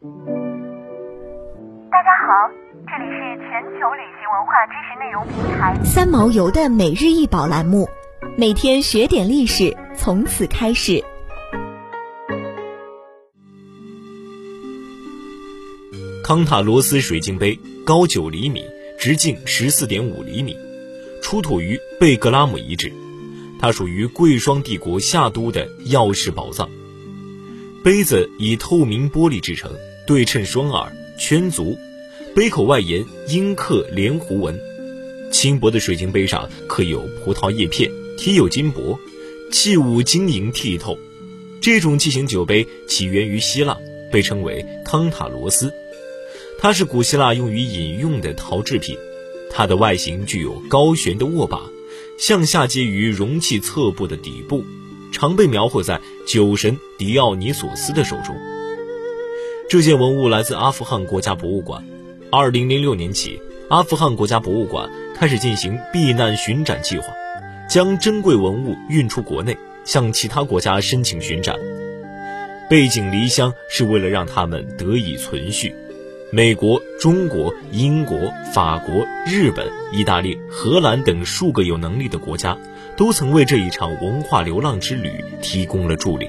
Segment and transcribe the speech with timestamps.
[0.00, 0.04] 大
[2.04, 2.30] 家好，
[2.86, 3.18] 这里是
[3.50, 7.88] 全球旅行文化知识内容平台三毛游的每日一宝栏目，
[8.36, 11.02] 每天学点历史，从此开始。
[16.22, 18.64] 康塔罗斯水晶杯高九厘米，
[19.00, 20.56] 直径十四点五厘米，
[21.20, 22.92] 出土于贝格拉姆遗址。
[23.60, 26.68] 它属于贵霜帝国夏都的钥匙宝藏。
[27.84, 29.70] 杯子以透明玻璃制成，
[30.06, 31.78] 对称双耳，圈足，
[32.34, 34.58] 杯口外沿阴刻莲弧纹。
[35.30, 38.98] 轻薄的水晶杯上刻有葡萄叶片，体有金箔，
[39.52, 40.98] 器物晶莹剔透。
[41.60, 43.78] 这种器型酒杯起源于希腊，
[44.10, 45.72] 被称为康塔罗斯。
[46.58, 48.96] 它是古希腊用于饮用的陶制品。
[49.50, 51.60] 它的外形具有高悬的握把。
[52.18, 54.64] 向下接于容器侧部的底部，
[55.12, 58.36] 常被描绘在酒神狄奥尼索斯的手中。
[59.66, 61.82] 这件文物来自阿富汗国家博物馆。
[62.30, 67.06] 二零零六年起，阿富汗国家博物馆开始进行避难巡展计划，
[67.66, 69.56] 将珍贵文物运出国内，
[69.86, 71.56] 向其他国家申请巡展。
[72.68, 75.74] 背井离乡是为了让他们得以存续。
[76.30, 82.54] 美国、中国、英国、法国、日本、意大利、荷兰等数个有能力的国家，
[82.98, 86.28] 都曾为这一场文化流浪之旅提供了助力。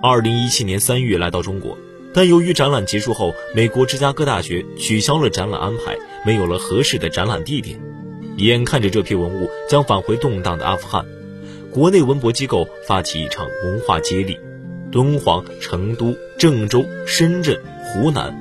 [0.00, 1.76] 二零一七年三月来到中国，
[2.14, 7.76] 但由于展览结束后，美国芝加哥大学取消了展览安排，没有了合适的展览地点。
[8.36, 11.04] 眼看着这批文物将返回动荡的阿富汗，
[11.72, 14.38] 国内文博机构发起一场文化接力：
[14.92, 18.32] 敦煌、成都、郑州、深圳、湖南。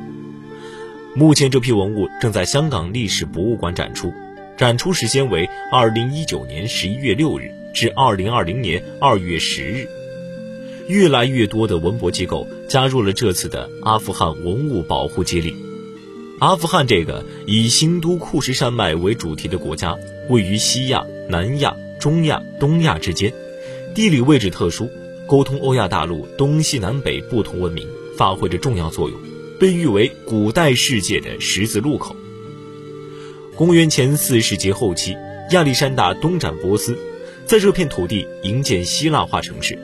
[1.16, 4.14] 目前这批文物正在香港历史博物馆展出，
[4.58, 9.88] 展出时间为二零一九年十一月六日至二零二零年二月十日。
[10.88, 15.54] 越来越多的文博机构加入了这次的阿富汗文物保护接力。
[16.40, 19.96] 阿富汗这个以新都库什山脉为主题的国家，
[20.28, 23.32] 位于西亚、南亚、中亚、东亚之间，
[23.94, 24.90] 地理位置特殊，
[25.28, 29.20] 沟通欧亚大陆东西南北不同文明，发挥着重要作用。
[29.60, 32.16] 被誉为古代世界的十字路口。
[33.58, 35.18] 公元前四世纪后期，
[35.50, 36.96] 亚历山大东展波斯，
[37.48, 39.76] 在这片土地营建希腊化城市。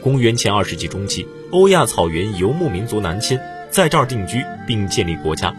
[0.00, 3.40] 公元前二世纪中期，欧亚草原游牧民族南迁，
[3.70, 5.52] 在这儿定居并建立国家。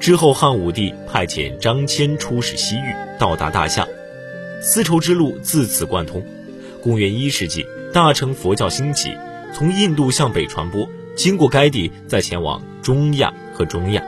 [0.00, 3.88] 之后，汉武帝派遣张骞出使西域，到达大夏，
[4.60, 6.22] 丝绸之路自此贯通。
[6.82, 9.16] 公元一世纪，大乘佛教兴起，
[9.54, 10.86] 从印度向北传播。
[11.16, 14.04] 经过该地，再前往中亚和中亚。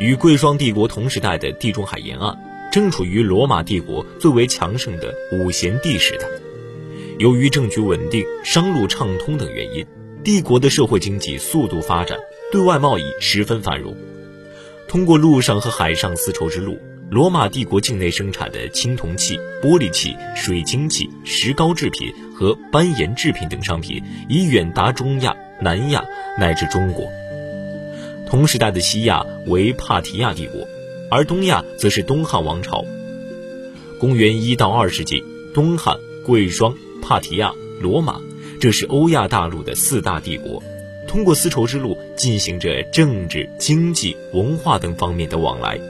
[0.00, 2.34] 与贵霜帝国同时代的地中海沿岸，
[2.72, 6.26] 正处于罗马帝国最为强盛的五贤帝时代。
[7.18, 9.86] 由于政局稳定、商路畅通等原因，
[10.24, 12.18] 帝国的社会经济速度发展，
[12.50, 13.94] 对外贸易十分繁荣。
[14.88, 16.78] 通过陆上和海上丝绸之路，
[17.10, 25.36] 罗马帝国境内生产的青铜器、玻璃器、水晶器、石膏制品和斑岩制品等商品，已远达中亚。
[25.62, 26.02] 南亚
[26.38, 27.06] 乃至中国，
[28.30, 30.68] 同时代的西亚为帕提亚帝国，
[31.10, 32.84] 而东亚则是东汉王朝。
[33.98, 38.20] 公元一到二世纪，东汉、贵霜、帕提亚、罗马，
[38.60, 40.62] 这是欧亚大陆的四大帝国，
[41.08, 45.80] 通过丝绸之路进行着政治、经济、文化等方面的往来。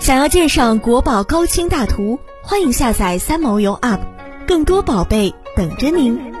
[0.00, 4.00] 想要鉴赏国宝高清大图，欢迎下载三毛游 App，
[4.46, 5.34] 更多宝贝。
[5.56, 6.33] 等着您。